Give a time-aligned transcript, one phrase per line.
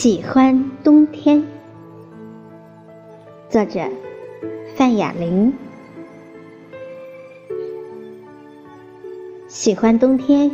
[0.00, 1.44] 喜欢冬天。
[3.50, 3.80] 作者：
[4.76, 5.52] 范雅玲。
[9.48, 10.52] 喜欢冬天，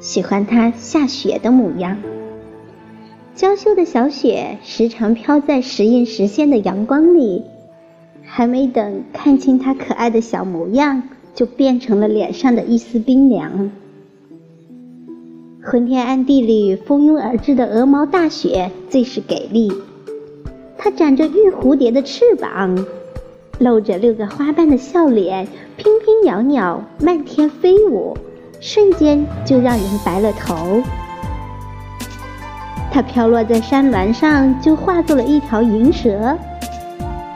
[0.00, 1.96] 喜欢它下雪的模样。
[3.34, 7.42] 娇羞的小雪时常飘在时隐时现的阳光里，
[8.22, 11.02] 还没等看清它可爱的小模样，
[11.34, 13.70] 就变成了脸上的一丝冰凉。
[15.68, 19.72] 昏天暗地里蜂拥而至的鹅毛大雪最是给力，
[20.78, 22.86] 它长着玉蝴蝶的翅膀，
[23.58, 28.16] 露着六个花瓣的笑脸，翩翩袅袅，漫天飞舞，
[28.60, 30.80] 瞬间就让人白了头。
[32.92, 36.36] 它飘落在山峦上，就化作了一条银蛇；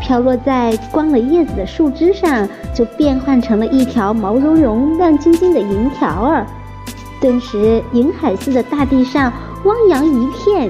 [0.00, 6.46] 飘落在光了叶子的树枝上，就变换成了一条毛茸茸、亮晶晶的银条儿。
[7.22, 9.32] 顿时，银海似的大地上
[9.64, 10.68] 汪洋一片，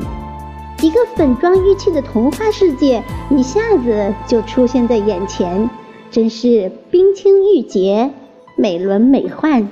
[0.83, 5.71] 一个粉妆玉砌的童话世界一下子就出现在眼前，
[6.11, 8.11] 真是冰清玉洁、
[8.55, 9.67] 美轮美奂，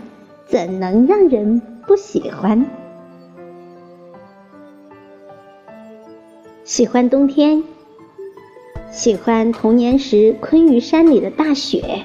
[0.48, 2.64] 怎能让人不喜欢？
[6.64, 7.62] 喜欢冬天，
[8.90, 12.04] 喜欢童年时昆玉山里的大雪。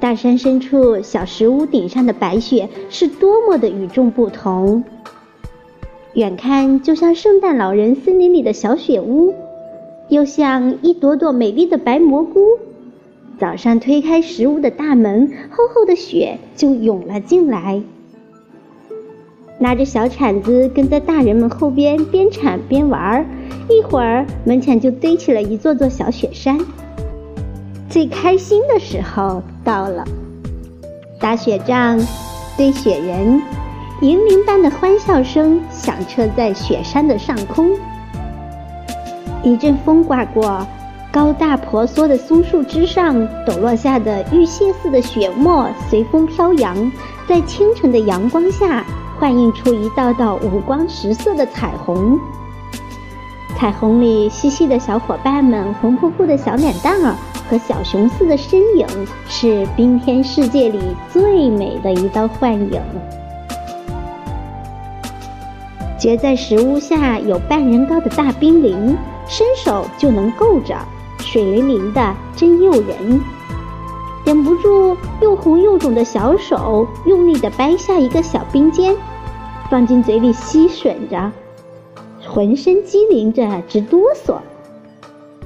[0.00, 4.82] 大山深处，小石屋顶上的白雪是多么的与众不同。
[6.14, 9.34] 远看就像圣诞老人森林里的小雪屋，
[10.08, 12.58] 又像一朵朵美丽的白蘑菇。
[13.38, 17.82] 早上推开石屋的大门，厚厚的雪就涌了进来。
[19.58, 23.26] 拿着小铲子跟在大人们后边，边铲边玩儿，
[23.68, 26.58] 一会儿门前就堆起了一座座小雪山。
[27.90, 30.04] 最开心的时候到了，
[31.18, 31.98] 打雪仗、
[32.56, 33.42] 堆雪人，
[34.00, 37.72] 银铃般的欢笑声响彻在雪山的上空。
[39.42, 40.64] 一阵风刮过，
[41.10, 46.92] 高大婆娑的松树枝上抖落下的玉屑似的雪沫随风飘扬，
[47.28, 48.84] 在清晨的阳光下
[49.18, 52.16] 幻映出一道道五光十色的彩虹。
[53.58, 57.16] 彩虹里嬉戏的小伙伴们，红扑扑的小脸蛋儿。
[57.50, 58.86] 和小熊似的身影，
[59.28, 60.78] 是冰天世界里
[61.12, 62.80] 最美的一道幻影。
[65.98, 68.96] 结在石屋下有半人高的大冰凌，
[69.26, 70.76] 伸手就能够着，
[71.18, 73.20] 水灵灵的，真诱人。
[74.24, 78.94] 忍不住又红又肿的小手，用力的掰下一个小冰尖，
[79.68, 81.32] 放进嘴里吸吮着，
[82.28, 84.36] 浑身机灵着，直哆嗦。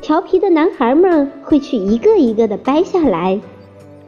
[0.05, 3.41] 调皮的男孩们会去一个一个的掰下来，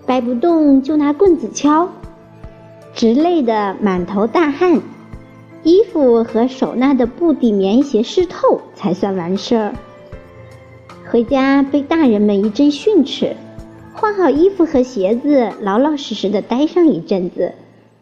[0.05, 1.89] 掰不动就拿棍子敲，
[2.93, 4.83] 直累得满头大汗，
[5.63, 9.75] 衣服和手拿的布底棉鞋湿透才算完事儿。
[11.11, 13.35] 回家被大人们一阵训斥，
[13.95, 17.55] 换好衣服和鞋子，老老实实的待上一阵子，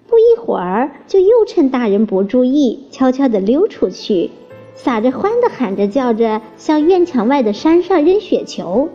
[0.08, 4.32] 不一会儿就又趁大人不注意，悄悄的溜出去。
[4.74, 8.88] 撒着欢的喊着叫着，向院墙外的山上扔雪球。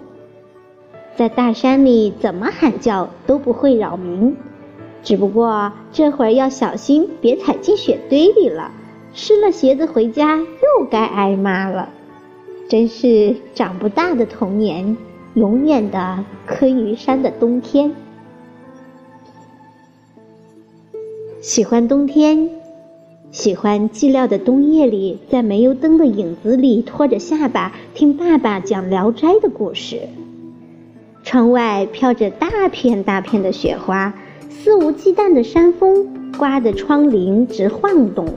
[1.15, 4.35] 在大山里，怎么喊叫都不会扰民，
[5.03, 8.71] 只不过这会儿要小心，别踩进雪堆里了，
[9.13, 11.89] 湿了鞋子回家又该挨骂了。
[12.67, 14.95] 真是长不大的童年，
[15.33, 17.91] 永远的昆玉山的冬天。
[21.41, 22.58] 喜欢冬天。
[23.31, 29.99] 喜欢寂寥的冬夜里，在煤油灯的影子里托着下巴听爸爸讲《聊斋》的故事。
[31.23, 34.11] 窗外飘着大片大片的雪花，
[34.49, 38.27] 肆无忌惮的山风刮得窗棂直晃动，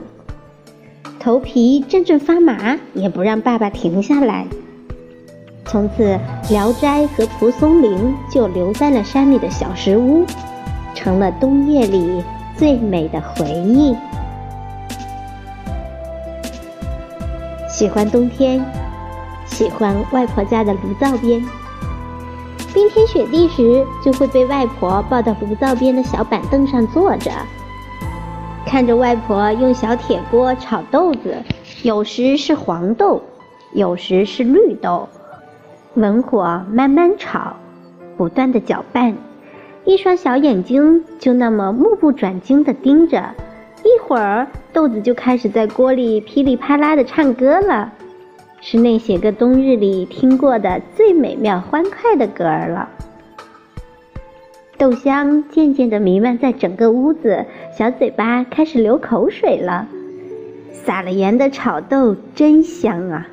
[1.19, 4.45] 头皮阵阵发麻，也不让爸爸停下来。
[5.65, 6.03] 从此，
[6.51, 10.23] 《聊斋》和蒲松龄就留在了山里的小石屋，
[10.93, 12.21] 成了冬夜里
[12.55, 13.95] 最美的回忆。
[17.73, 18.63] 喜欢冬天，
[19.47, 21.43] 喜欢外婆家的炉灶边。
[22.71, 27.31] 冰天雪地时，就会被外婆抱到炉灶边的小板凳上坐着，
[28.63, 31.35] 看着外婆用小铁锅炒豆子，
[31.81, 33.19] 有时是黄豆，
[33.71, 35.09] 有时是绿豆，
[35.95, 37.55] 文火慢慢炒，
[38.15, 39.17] 不断的搅拌，
[39.83, 43.31] 一双小眼睛就那么目不转睛的盯着。
[44.13, 47.91] 会儿，豆子就开始在锅里噼里啪啦的唱歌了，
[48.61, 52.87] 是那些个冬日里听过的最美妙欢快的歌儿了。
[54.77, 57.43] 豆香渐渐的弥漫在整个屋子，
[57.75, 59.87] 小嘴巴开始流口水了。
[60.71, 63.27] 撒了盐的炒豆真香啊！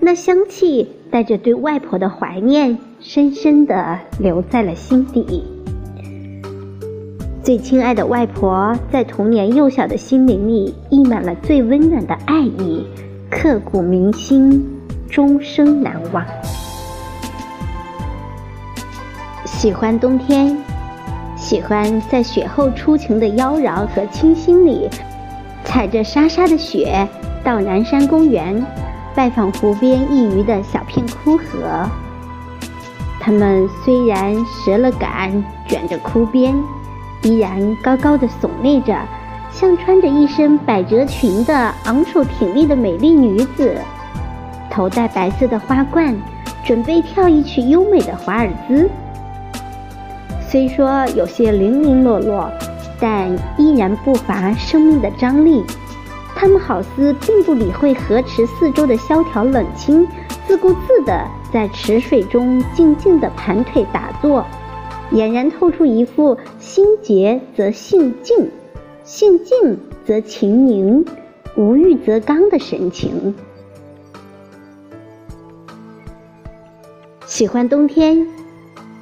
[0.00, 5.55] 那香气带着对外婆的怀念，深深的留在了心底。
[7.46, 12.84] 最亲爱的外婆，在童年幼小的心灵里，溢满了最温暖的爱意，
[13.30, 14.68] 刻骨铭心，
[15.08, 16.26] 终生难忘。
[19.44, 20.58] 喜欢冬天，
[21.36, 24.90] 喜欢在雪后初晴的妖娆和清新里，
[25.62, 27.06] 踩着沙沙的雪
[27.44, 28.60] 到南山公园，
[29.14, 31.88] 拜访湖边一隅的小片枯荷。
[33.20, 34.34] 它们虽然
[34.64, 36.52] 折了杆，卷着枯边。
[37.26, 38.96] 依然高高的耸立着，
[39.50, 43.76] 像穿着一身百褶裙的昂首挺立的美丽女子，
[44.70, 46.16] 头戴白色的花冠，
[46.64, 48.88] 准备跳一曲优美的华尔兹。
[50.48, 52.48] 虽说有些零零落落，
[53.00, 53.28] 但
[53.58, 55.64] 依然不乏生命的张力。
[56.36, 60.06] 他们好似并不理会河池四周的萧条冷清，
[60.46, 64.46] 自顾自地在池水中静静地盘腿打坐。
[65.12, 68.50] 俨然透出一副心洁则性静，
[69.04, 71.04] 性静则情凝，
[71.56, 73.34] 无欲则刚的神情。
[77.24, 78.26] 喜欢冬天，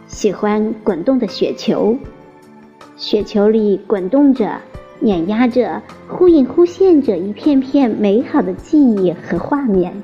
[0.06, 1.96] 喜欢滚动的雪球，
[2.96, 4.60] 雪球里滚动着、
[5.00, 10.02] 碾压着、忽隐忽现着一片片美好的记忆和画面，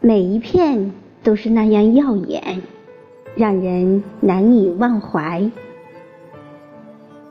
[0.00, 2.62] 每一片都是那样耀眼。
[3.36, 5.50] 让人难以忘怀，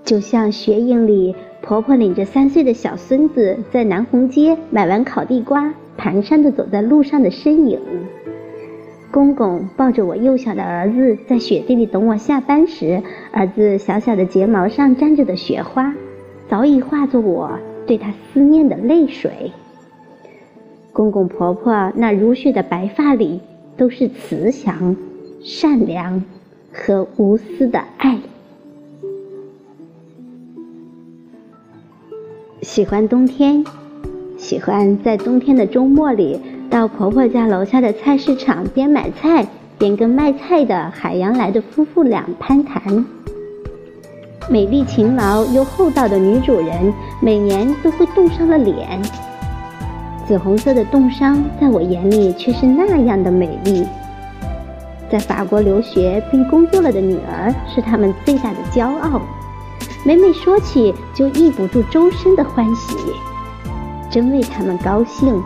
[0.04, 7.80] 就像雪影里婆婆领着三岁的小孙子在南红街买完烤地瓜，蹒跚的走在路上的身影；
[9.12, 15.94] 公公抱着我幼小的儿子在雪地里等我下班时，儿子小小的睫毛上沾着的雪花，
[16.48, 19.52] 早已化作我对他思念的泪水。
[20.92, 23.42] 公公婆婆那如雪的白发里，
[23.78, 24.96] 都是慈祥。
[25.42, 26.22] 善良
[26.74, 28.20] 和无私的爱，
[32.62, 33.64] 喜欢冬天，
[34.38, 39.48] 喜欢在冬天的周末里到婆婆家楼下的菜市场边买菜
[39.78, 43.06] 边跟卖菜的海洋来的夫妇俩攀谈。
[44.50, 49.02] 美丽勤劳又厚道的女主人每年都会冻伤了脸，
[50.28, 53.86] 紫红色的冻伤在我眼里却是那样的美丽。
[55.10, 59.20] 在法国留学并工作了的女儿是他们最大的骄傲，
[60.06, 62.96] 每每说起就抑不住周身的欢喜，
[64.12, 65.42] 真为他们高兴，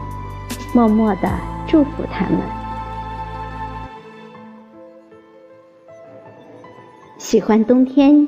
[0.73, 1.29] 默默的
[1.65, 2.39] 祝福他们。
[7.17, 8.27] 喜欢冬天，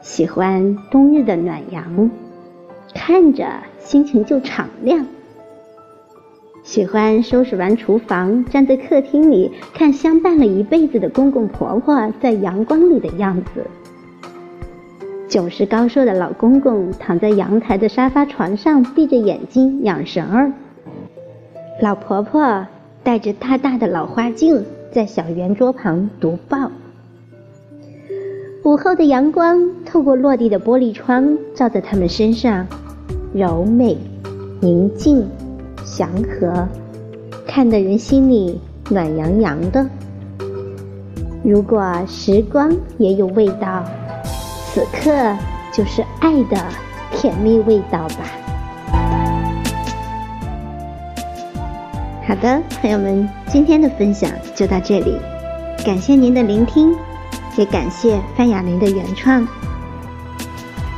[0.00, 2.08] 喜欢冬日的暖阳，
[2.94, 3.46] 看着
[3.80, 5.04] 心情就敞亮。
[6.62, 13.66] 喜欢收拾完厨房，站在客厅里看相伴了一辈子的公公婆婆在阳光里的样子。
[15.28, 20.52] 九十高寿的老公公躺在阳台的沙发床上，闭着眼睛养神儿。
[21.80, 22.66] 老婆婆
[23.02, 26.70] 戴着大大的老花镜，在小圆桌旁读报。
[28.64, 32.66] 午后的阳光透过落地的玻璃窗，照在他们身上，
[33.32, 33.96] 柔美、
[34.60, 35.26] 宁静。
[36.00, 36.66] 祥和，
[37.46, 39.86] 看得人心里暖洋洋的。
[41.44, 43.84] 如果时光也有味道，
[44.72, 45.36] 此刻
[45.70, 46.56] 就是爱的
[47.12, 48.16] 甜蜜味道吧。
[52.26, 55.18] 好的，朋友们，今天的分享就到这里，
[55.84, 56.96] 感谢您的聆听，
[57.58, 59.46] 也感谢范雅玲的原创，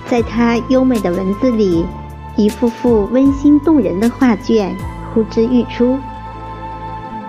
[0.09, 1.85] 在她优美的文字里。
[2.35, 4.75] 一幅幅温馨动人的画卷
[5.13, 5.99] 呼之欲出，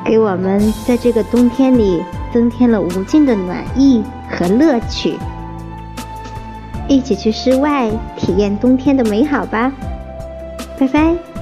[0.06, 5.18] 给我们在这个冬天里增添了无尽的暖意和乐趣。
[6.88, 9.72] 一起去室外体验冬天的美好吧！
[10.80, 11.33] 拜拜。